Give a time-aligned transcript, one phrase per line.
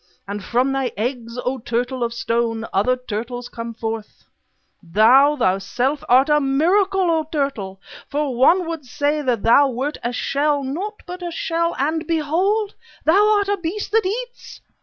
[0.27, 4.23] And from thy eggs, O turtle of stone, other turtles come forth_.
[4.83, 7.79] "_Thou thyself art a miracle, O turtle!
[8.09, 12.73] For one would say that thou wert a shell, naught but a shell, and behold!
[13.05, 14.61] thou art a beast that eats.